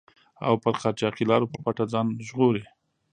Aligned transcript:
او 0.47 0.53
پر 0.63 0.73
قاچاقي 0.81 1.23
لارو 1.31 1.51
په 1.53 1.57
پټه 1.63 1.85
ځان 1.93 2.07
ژغوري. 2.27 2.63